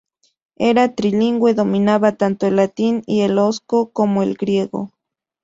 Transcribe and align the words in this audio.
Era 0.57 0.95
trilingüe, 0.95 1.53
dominaba 1.53 2.13
tanto 2.13 2.47
el 2.47 2.55
latín 2.55 3.03
y 3.05 3.21
el 3.21 3.37
osco 3.37 3.91
como 3.91 4.23
el 4.23 4.33
griego. 4.33 4.89